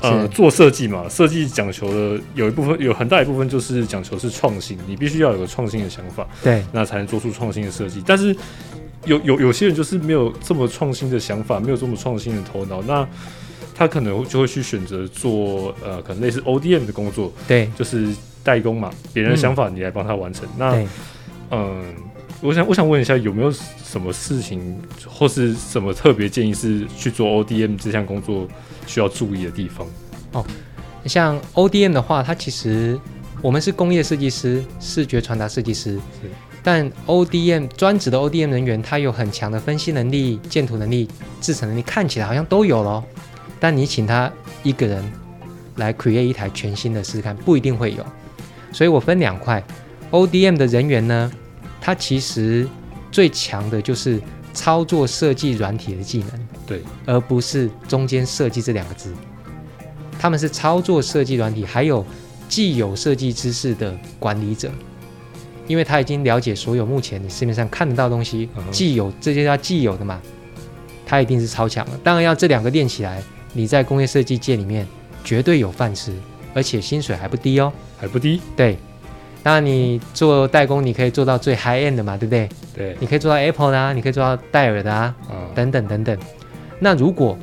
[0.02, 8.02] 呃做设计嘛，设计讲求的有一部分有很大一部分就是讲求是创新，你必须要有个创新的想法，对，那才能做出创新的设计。
[8.06, 8.36] 但是
[9.06, 13.08] 有有有些人就是没有这么创新的想法，没有这么创新的头脑，那
[13.74, 18.08] 他可能就会去选择做呃可能类似 ODM 的工作，对，就是
[18.44, 20.80] 代工嘛，别人的想法你来帮他完成，那。
[21.52, 21.84] 嗯，
[22.42, 28.48] 我想我想问一下，有没有什么事情或是什么特别建议是去做 ODM 这项工作
[28.88, 29.86] 需要注意的地方？
[30.32, 30.46] 哦，
[31.06, 33.00] 像 ODM 的话，它其实
[33.42, 36.00] 我们是工业设计师、视觉传达设计师，
[36.64, 41.10] 但 ODM 专职的 ODM 人员，他有很强的分析能力、建图能力、
[41.42, 43.04] 制成能力，看起来好像都有咯。
[43.60, 44.32] 但你请他
[44.64, 45.04] 一个人
[45.76, 48.06] 来 create 一台全新的试试看，不一定会有。
[48.72, 49.62] 所以我分两块
[50.12, 51.32] ，ODM 的人员呢。
[51.84, 52.68] 他其实
[53.12, 54.22] 最强的就是
[54.54, 56.30] 操作设计软体的技能，
[56.68, 59.12] 对，而不是中间设计这两个字。
[60.20, 62.06] 他们是操作设计软体，还有
[62.48, 64.72] 既有设计知识的管理者，
[65.66, 70.22] 因为他已经了解所有目前你市面上看得到东西，既有这些叫既有的嘛，
[71.04, 71.98] 他一定是超强的。
[72.04, 74.88] 当然要这两个练起来，你在工业设计界里面
[75.24, 76.14] 绝对有饭吃，
[76.54, 78.78] 而且薪水还不低哦，还不低，对。
[79.44, 82.50] 那你做代工，你可以做到最 high end 的嘛，对不对？
[82.76, 85.16] 对，你可以做到 Apple 的啊，你可以做到戴尔的啊，
[85.56, 86.18] 等等等等。
[86.80, 87.38] 那如果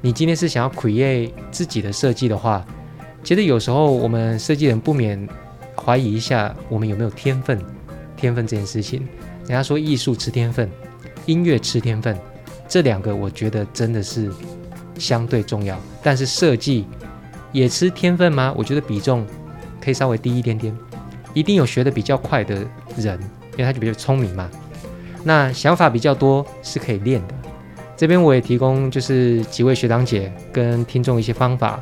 [0.00, 2.64] 你今天是想要 create 自己的设计的话，
[3.24, 5.28] 其实有时候我们设计人不免
[5.76, 7.58] 怀疑一下，我们有没有天分？
[8.16, 9.00] 天分这件事情，
[9.40, 10.70] 人家说艺术吃天分，
[11.26, 12.16] 音乐吃天分，
[12.68, 14.30] 这两个我觉得真的是
[14.98, 15.80] 相对重要。
[16.02, 16.84] 但是设计
[17.52, 18.54] 也吃天分吗？
[18.56, 19.26] 我觉得比重
[19.80, 20.76] 可以稍微低一点点。
[21.34, 22.54] 一定有学的比较快的
[22.96, 23.18] 人，
[23.52, 24.48] 因为他就比较聪明嘛。
[25.24, 27.34] 那想法比较多是可以练的。
[27.96, 31.80] 这边我也提供就是几位学长姐跟听众一些方法，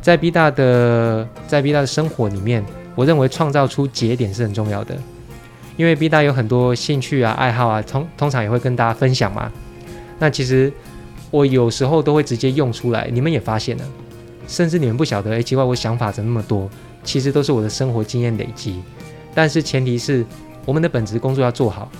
[0.00, 4.96] 在 B 大的在 B 大的生活里面，我认为创造出节点是很重要的。
[5.76, 9.50] 因为 B 大有很多兴趣啊、爱好啊，通通常也会跟大家分享嘛。
[10.18, 10.72] 那其实
[11.30, 13.84] 我有时候都会直接用出来，你们也发现了，
[14.46, 16.70] 甚至你们不晓得，哎，奇怪，我想法怎么那么多？
[17.04, 18.82] 其实都是我的生活经验累积，
[19.34, 20.24] 但是前提是
[20.64, 21.90] 我们的本职工作要做好。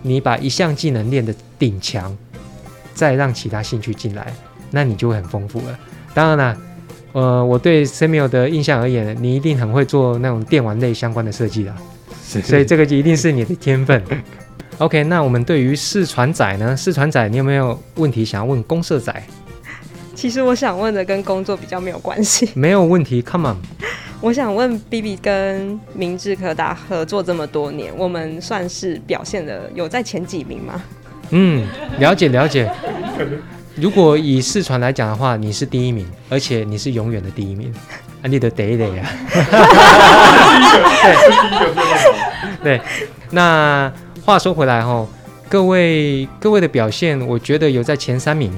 [0.00, 2.16] 你把一项技能练得顶强，
[2.94, 4.32] 再让其他兴趣进来，
[4.70, 5.78] 那你就会很丰富了。
[6.14, 6.60] 当然了，
[7.12, 11.74] 呃，我对 Samuel 的印象而言，你一定很会做那种电玩类相关的设计啦，
[12.22, 14.00] 所以这个就一定是你的天分。
[14.78, 16.76] OK，那我们对于四传仔呢？
[16.76, 19.12] 四传仔，你有没有问题想要问公社仔？
[20.14, 22.50] 其实我想问的跟工作比较没有关系。
[22.54, 23.56] 没有问题，Come on。
[24.20, 30.82] 我想问 B B 跟明治可达合作这么多年，我们算是表现的有在前几名吗？
[31.30, 31.64] 嗯，
[32.00, 32.68] 了解了解。
[33.76, 37.72] 如果以视传来讲的话，你是第一名，而且你是永远的第一名，
[38.20, 39.08] 啊，你的得得呀。
[42.60, 42.80] 对，
[43.30, 43.92] 那
[44.24, 45.06] 话说回来哈，
[45.48, 48.52] 各位各位的表现，我觉得有在前三名，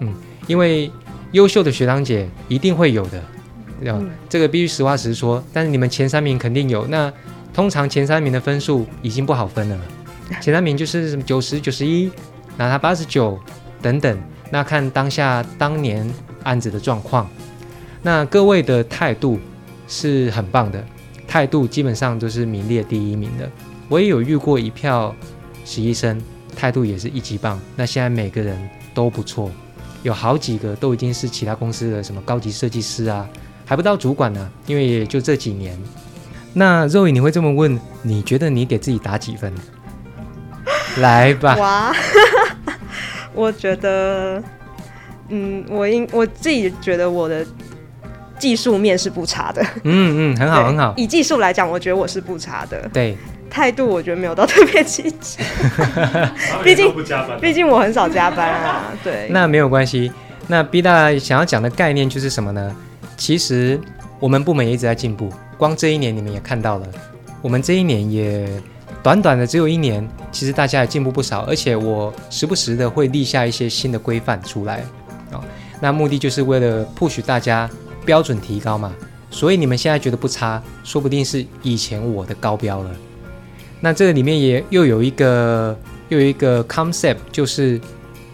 [0.00, 0.14] 嗯，
[0.46, 0.90] 因为
[1.32, 3.22] 优秀的学长姐一定会有的。
[4.28, 6.86] 这个必须实话实说，但是你们前三名肯定有。
[6.86, 7.12] 那
[7.52, 9.78] 通常前三名的分数已经不好分了，
[10.40, 12.10] 前三名就是什么九十九十一，
[12.56, 13.38] 拿他八十九
[13.80, 14.22] 等等。
[14.50, 16.08] 那看当下当年
[16.42, 17.28] 案子的状况，
[18.02, 19.38] 那各位的态度
[19.88, 20.84] 是很棒的，
[21.26, 23.50] 态度基本上都是名列第一名的。
[23.88, 25.14] 我也有遇过一票
[25.64, 26.20] 实习生，
[26.54, 27.58] 态度也是一级棒。
[27.76, 28.58] 那现在每个人
[28.92, 29.50] 都不错，
[30.02, 33.26] 有好几个都已经是其他公司的什么高级设计师啊，
[33.72, 35.74] 还不到主管呢，因为也就这几年。
[36.52, 37.80] 那肉宇，你会这么问？
[38.02, 39.50] 你觉得你给自己打几分？
[41.00, 41.56] 来吧。
[41.56, 41.96] 哇，
[43.32, 44.42] 我觉得，
[45.30, 47.42] 嗯，我应我自己觉得我的
[48.38, 49.62] 技术面是不差的。
[49.84, 50.92] 嗯嗯，很好很好。
[50.98, 52.86] 以技术来讲，我觉得我是不差的。
[52.92, 53.16] 对。
[53.48, 55.38] 态度我觉得没有到特别积极。
[56.62, 58.92] 毕竟不加班，毕竟我很少加班啊。
[59.02, 59.28] 对。
[59.30, 60.12] 那没有关系。
[60.46, 62.76] 那 B 大想要讲的概念就是什么呢？
[63.22, 63.80] 其实
[64.18, 65.32] 我们部门也一直在进步。
[65.56, 66.88] 光这一年你们也看到了，
[67.40, 68.48] 我们这一年也
[69.00, 74.84] 短短的只有一年，其实大家也进步不少，而且我时不时的会立下一些新的规范出来
[75.30, 75.38] 啊，
[75.80, 77.70] 那目的就是为了 push 大家
[78.04, 78.92] 标准提高嘛，
[79.30, 82.90] 所以你们现在觉得不差，说不定是以前我的高标了。
[83.78, 87.80] 那这个里面也又有一个又有一个 concept，就是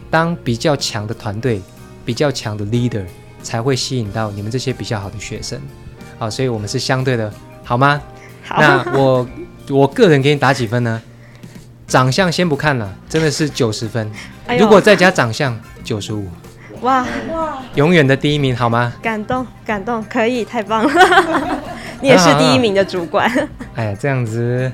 [0.09, 1.61] 当比较强的团队、
[2.07, 3.05] 比较强的 leader
[3.43, 5.61] 才会吸引到你们这些比较好的学生。
[6.19, 7.33] 好，所以我们是相对的，
[7.65, 8.01] 好吗？
[8.45, 8.61] 好。
[8.61, 9.29] 那我
[9.71, 11.01] 我个人给你打几分呢？
[11.87, 14.11] 长相先不看了，真的是九十分。
[14.59, 16.27] 如果再加长相，九十五。
[16.83, 17.59] 哇哇！
[17.75, 18.93] 永远的第一名，好吗？
[19.03, 21.59] 感动感动，可以，太棒了！
[22.01, 23.29] 你也是第一名的主管。
[23.75, 24.71] 哎呀，这样子。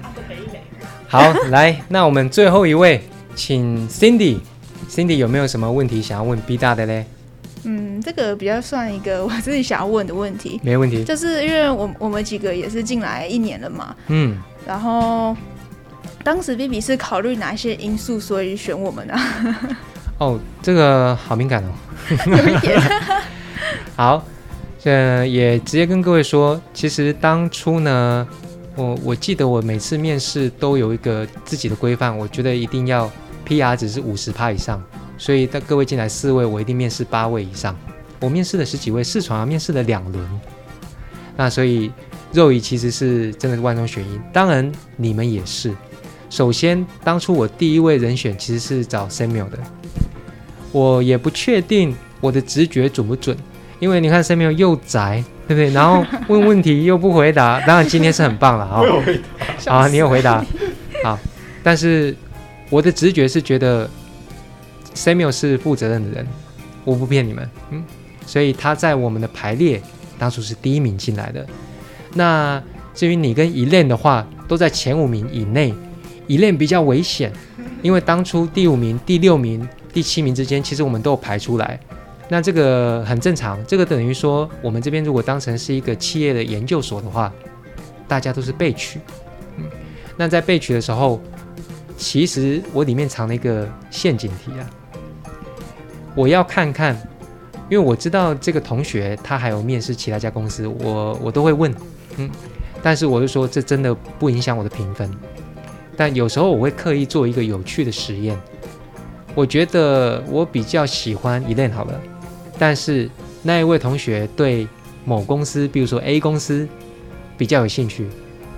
[1.09, 4.41] 好，来，那我们最后一位，请 Cindy。
[4.91, 7.07] Cindy 有没有什么问题想要问 B 大的嘞？
[7.65, 10.61] 嗯，这个比较算一个 我自己想要问的问题。
[10.63, 13.95] 没问题，就是因为我我们几个也是进来一年了嘛。
[14.09, 14.39] 嗯。
[14.67, 15.37] 然后
[16.23, 19.15] 当时 B B 是考虑哪些因素，所以选我们呢？
[20.19, 21.69] 哦，这个好敏感哦。
[22.27, 22.81] 有一点。
[23.97, 24.25] 好，
[24.83, 28.27] 这，也直接跟各位说，其实当初呢，
[28.77, 33.11] 我我记得我每次面试都有一个自己的规范，我觉得一定要
[33.45, 34.83] P R 值是五十趴以上。
[35.17, 37.77] 所以，在各位进来四位，我一定面试八位以上。
[38.21, 40.41] 我面试了十几位，试床啊面试了两轮。
[41.37, 41.91] 那所以，
[42.33, 44.21] 肉姨其实是真的是万中选一。
[44.33, 45.73] 当然，你们也是。
[46.31, 49.59] 首先，当初我第一位人选其实是找 Samuel 的。
[50.73, 53.37] 我也不确定我的直觉准不准，
[53.79, 55.71] 因为你看 Samuel 又宅，对不对？
[55.71, 57.61] 然后问问题又不回答。
[57.67, 58.83] 当然，今天是很棒了啊！
[59.67, 60.45] 好，你有回答。
[61.05, 61.19] 好，
[61.63, 62.17] 但是
[62.71, 63.89] 我的直觉是觉得。
[64.95, 66.27] Samuel 是负责任的人，
[66.85, 67.85] 我不骗你们，嗯，
[68.27, 69.83] 所以他在我们的排列
[70.19, 71.45] 当初是第一名进来的。
[72.15, 72.63] 那
[72.95, 75.75] 至于你跟 Elen 的话，都在前五名以内。
[76.27, 77.31] Elen 比较危险，
[77.83, 81.79] 因为当初第五名、第六名、第七名之间，其实我们都有排出来。
[82.31, 87.31] 那这个很正常，这个等于说我们这边如果当成是一个企业的研究所的话，
[88.09, 88.99] 大家都是被取。
[89.59, 89.65] 嗯，
[90.17, 91.21] 那在被取的时候，
[91.99, 94.71] 其实我里面藏了一个陷阱题啊。
[96.15, 96.97] 我要看看，
[97.69, 101.75] 因为我知道这个同学他还有面试其他家公司，我我都会问，
[102.19, 102.31] 嗯，
[102.83, 105.11] 但是我就说这真的不影响我的评分，
[105.97, 108.39] 但有时候我会刻意做一个有趣的实验，
[109.35, 112.01] 我觉得我比较喜欢 Elen 好了，
[112.59, 113.11] 但是
[113.43, 114.69] 那一位同学对
[115.05, 116.69] 某公司，比如说 A 公司
[117.37, 118.09] 比较有兴趣，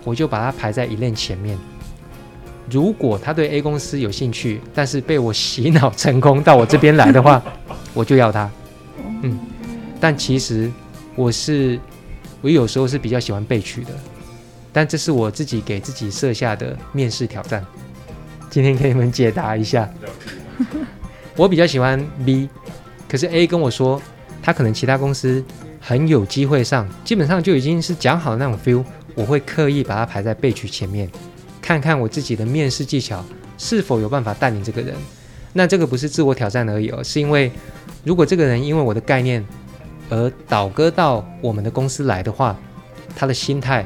[0.05, 1.59] 我就把他排在 Elen 前面。
[2.71, 7.43] 如果他对 A 公司有兴趣，但是被我洗脑成功到我这边来的话，
[7.95, 8.51] 我就要他。
[9.23, 9.39] 嗯，
[10.01, 10.71] 但其实
[11.15, 11.79] 我是
[12.41, 13.91] 我有时候是比较喜欢被取的，
[14.73, 17.65] 但这是我自己给自己设下的面试挑战。
[18.51, 19.89] 今天给你们解答一下。
[21.37, 22.49] 我比较喜欢 B，
[23.09, 24.01] 可是 A 跟我说
[24.43, 25.45] 他可能其他公司
[25.81, 28.85] 很有机会上，基本上就已经是讲好的那种 feel，
[29.15, 31.09] 我会刻意把它排在被取前面。
[31.67, 33.25] 看看我自己的面试技巧
[33.59, 34.95] 是否有办法带领这个人，
[35.53, 37.51] 那这个不是自我挑战而已哦，是因为
[38.05, 39.45] 如果这个人因为我的概念
[40.09, 42.57] 而倒戈到我们的公司来的话，
[43.17, 43.85] 他的心态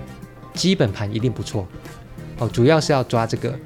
[0.53, 1.66] 基本盘一定不错
[2.37, 2.47] 哦。
[2.47, 3.59] 主要是要抓这个。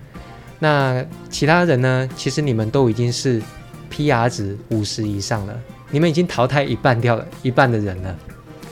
[0.61, 2.09] 那其他人呢？
[2.15, 3.43] 其实你们都已经是
[3.91, 5.61] PR 值五十以上了，
[5.91, 8.17] 你们已经淘汰一半掉了一半的人了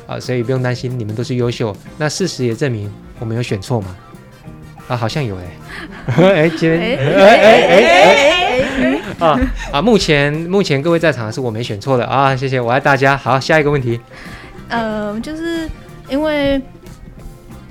[0.07, 1.77] 啊，所以不用担心，你们都是优秀。
[1.99, 2.89] 那事实也证明
[3.19, 3.97] 我没有选错嘛。
[4.93, 5.45] 啊，好像有哎，
[6.21, 9.41] 哎，今天哎哎哎哎啊
[9.73, 9.81] 啊！
[9.81, 13.17] 目前目前各位在场的是我没选错的啊，谢谢，我爱大家。
[13.17, 13.99] 好，下一个问题，
[14.69, 15.67] 呃，就是
[16.11, 16.61] 因为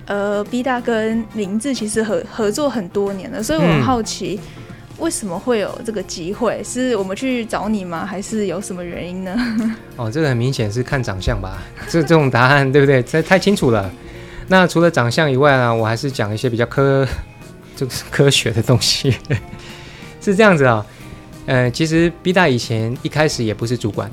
[0.07, 4.39] 呃，B 大跟林志其实合合作很多年了，所以我很好奇，
[4.97, 6.59] 为什么会有这个机会？
[6.63, 8.03] 是我们去找你吗？
[8.03, 9.37] 还是有什么原因呢？
[9.95, 11.61] 哦，这个很明显是看长相吧？
[11.87, 13.03] 这这种答案对不对？
[13.03, 13.87] 这太清楚了。
[14.51, 17.07] 那除了长相以外呢，我还是讲一些比较科，
[17.73, 19.15] 就是 科学的东西。
[20.19, 20.85] 是这样子啊，
[21.45, 24.11] 呃，其实 B 大以前一开始也不是主管，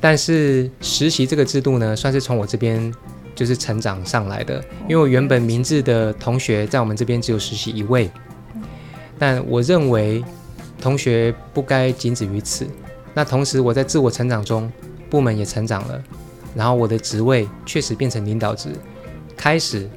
[0.00, 2.94] 但是实习这个制度呢，算是从我这边
[3.34, 4.64] 就是成长上来的。
[4.88, 8.08] 因为我原本明智的同学在我们这边只有实习一位。
[9.18, 10.24] 但我认为，
[10.80, 12.64] 同学不该仅止于此。
[13.12, 14.70] 那同时，我在自我成长中，
[15.10, 16.00] 部门也成长了，
[16.54, 18.68] 然后我的职位确实变成领导职。
[19.36, 19.88] 开始，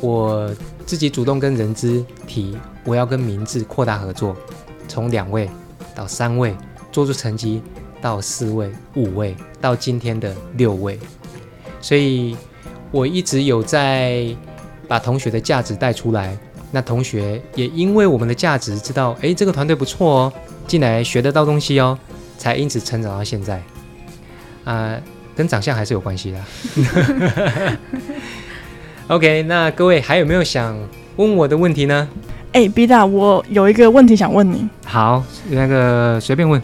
[0.00, 0.50] 我
[0.84, 4.36] 自己主动跟人资提，我要跟明智扩大合作，
[4.88, 5.48] 从两位
[5.94, 6.54] 到三位，
[6.92, 7.62] 做出成绩
[8.00, 10.98] 到四位、五位，到今天的六位。
[11.80, 12.36] 所以，
[12.90, 14.26] 我一直有在
[14.86, 16.36] 把同学的价值带出来。
[16.72, 20.32] 那同学也因为我们的价值知道，哎，这个团队不错哦，
[20.68, 21.98] 进来学得到东西哦，
[22.38, 23.60] 才因此成长到现在。
[24.64, 24.96] 啊，
[25.34, 26.44] 跟长相还是有关系的。
[29.10, 30.72] OK，那各位还有没有想
[31.16, 32.08] 问我的问题呢？
[32.52, 34.68] 哎，B 大，我有一个问题想问你。
[34.86, 36.62] 好，那个随便问。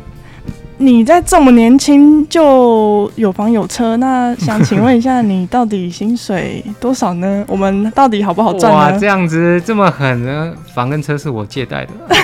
[0.78, 7.44] 你在这么年轻就有房有车，那想请问一下， 你到底薪水多少呢？
[7.48, 8.78] 我们到底好不好赚呢？
[8.78, 10.54] 哇，这样子这么狠呢？
[10.72, 12.16] 房跟车是我借贷的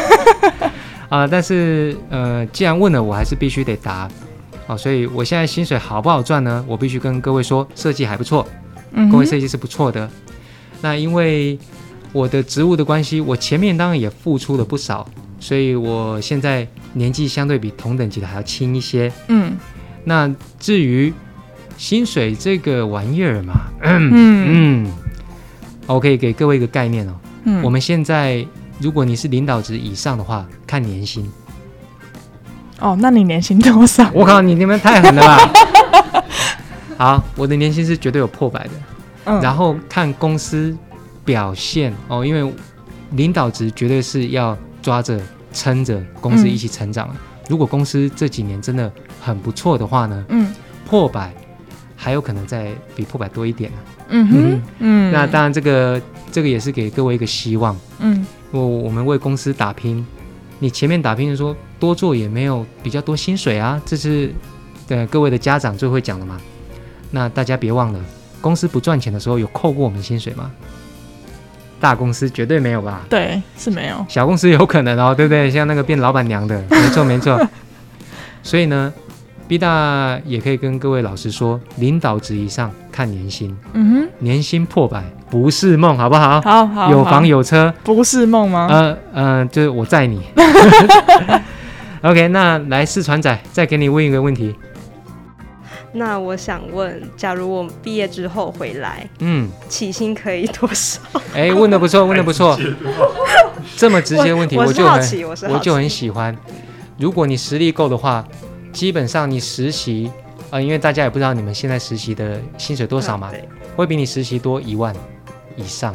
[1.11, 4.09] 啊，但是呃，既然问了，我还是必须得答
[4.69, 4.77] 哦。
[4.77, 6.65] 所以我现在薪水好不好赚呢？
[6.69, 8.47] 我必须跟各位说，设计还不错，
[9.11, 10.09] 各位设计是不错的。
[10.81, 11.59] 那因为
[12.13, 15.07] 我的职务的关系，我前面当然也付出了不少。
[15.41, 19.11] 所以我现在年纪相对比同等级的还要轻一些。
[19.27, 19.57] 嗯，
[20.05, 21.13] 那至于
[21.77, 24.93] 薪水这个玩意儿嘛，嗯嗯，
[25.87, 27.13] 我可以给各位一个概念哦。
[27.43, 28.47] 嗯，我们现在
[28.79, 31.29] 如果你是领导职以上的话，看年薪。
[32.79, 34.09] 哦，那你年薪多少？
[34.15, 35.53] 我靠，你你们太狠了吧！
[36.97, 38.71] 好，我的年薪是绝对有破百的。
[39.25, 40.77] 嗯，然后看公司
[41.25, 42.53] 表现哦，因为
[43.13, 44.57] 领导职绝对是要。
[44.83, 45.17] 抓着
[45.53, 47.09] 撑着公司一起成长。
[47.49, 48.91] 如果公司这几年真的
[49.21, 50.25] 很不错的话呢？
[50.29, 50.53] 嗯，
[50.85, 51.33] 破百
[51.95, 53.79] 还有可能再比破百多一点呢。
[54.09, 57.77] 嗯哼，嗯，那当然这个这个也是给各位一个希望。
[58.01, 60.05] 嗯，我我们为公司打拼，
[60.59, 64.35] 你前面打拼的说多做也没有比较多薪水啊，这是
[64.89, 66.41] 呃各位的家长最会讲的嘛。
[67.13, 68.01] 那大家别忘了，
[68.41, 70.51] 公司不赚钱的时候有扣过我们薪水吗？
[71.79, 73.03] 大公司绝对没有吧？
[73.09, 74.07] 对，是没有。
[74.09, 75.51] 小公司有可能哦，对不对？
[75.51, 77.41] 像那个变老板娘的， 没错没错。
[78.43, 78.93] 所以呢
[79.49, 83.57] ，B 大也可以跟各位老师说，领导职以上看年薪。
[83.73, 86.41] 嗯哼，年薪破百不是梦，好不好？
[86.41, 86.91] 好好。
[86.91, 88.69] 有房有车不是梦吗？
[88.71, 90.23] 呃呃，就是我载你。
[92.03, 94.55] OK，那来四船仔，再给你问一个问题。
[95.95, 101.01] 那我想问，假如我毕业之后回来，嗯，起薪可以多少？
[101.35, 102.59] 哎，问的不错，问的不错。
[103.77, 105.03] 这么直接问题，我就很，
[105.51, 106.35] 我就很喜欢。
[106.99, 108.25] 如果你实力够的话，
[108.73, 110.11] 基本上你实习，
[110.51, 113.31] 啊，因为大家也不知道你们现在实习的薪水多少嘛，
[113.77, 114.95] 会比你实习多一万
[115.57, 115.95] 以上。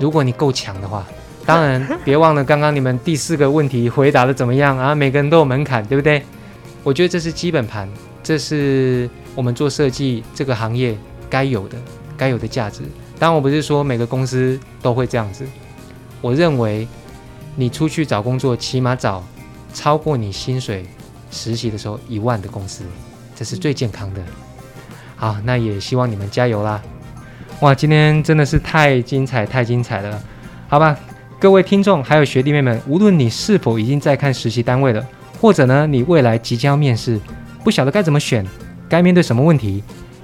[0.00, 1.06] 如果你够强的话，
[1.44, 4.94] 当然 别忘了刚刚你们第四个问题回答的怎么样啊？
[4.94, 6.22] 每个人都有门槛，对不对？
[6.82, 7.86] 我觉得这是基本盘。
[8.22, 10.96] 这是我们做设计这个行业
[11.28, 11.76] 该有的、
[12.16, 12.82] 该有的价值。
[13.18, 15.44] 当然，我不是说每个公司都会这样子。
[16.20, 16.86] 我认为，
[17.56, 19.24] 你出去找工作，起码找
[19.74, 20.84] 超过你薪水
[21.30, 22.84] 实习的时候一万的公司，
[23.34, 24.22] 这是最健康的。
[25.16, 26.82] 好，那也希望你们加油啦！
[27.60, 30.20] 哇，今天真的是太精彩、太精彩了。
[30.68, 30.98] 好吧，
[31.38, 35.06] 各位听众还有学弟妹们，无论你是否已经在看实习单位了，
[35.40, 37.20] 或者呢，你未来即将面试。
[37.64, 38.44] 不晓得该怎么选，
[38.88, 39.82] 该面对什么问题？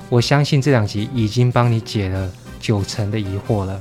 [0.08, 2.30] 我相信这两集已经帮你解了
[2.60, 3.80] 九成的疑惑了。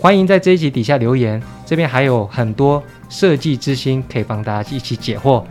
[0.00, 5.42] 欢迎在这一集底下留言，这边还有很多设计之心可以帮大家一起解惑。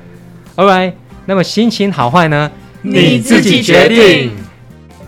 [0.56, 0.93] All right，
[1.26, 2.51] 那么心情好坏呢？
[2.82, 4.32] 你自己决定。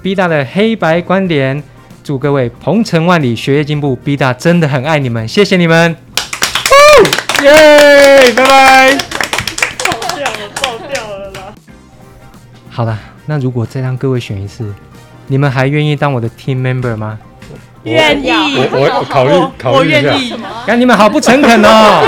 [0.02, 1.64] B 大的黑白观点，
[2.04, 3.96] 祝各位鹏程万里，学业进步。
[3.96, 5.96] B 大真的很爱你们，谢谢你们。
[7.44, 9.15] 耶，拜拜。
[12.76, 14.70] 好了，那如果再让各位选一次，
[15.28, 17.18] 你们还愿意当我的 team member 吗？
[17.84, 20.38] 愿意，我我考虑考虑一下。
[20.68, 22.02] 哎你们好不诚恳哦。